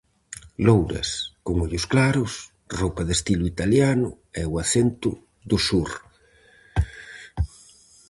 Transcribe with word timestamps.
Louras, 0.65 1.09
con 1.45 1.55
ollos 1.65 1.85
claros, 1.93 2.31
roupa 2.79 3.01
de 3.07 3.13
estilo 3.17 3.45
italiano 3.53 4.09
e 4.41 4.43
o 4.51 4.53
acento 4.63 5.09
do 5.49 5.57
sur. 5.67 5.89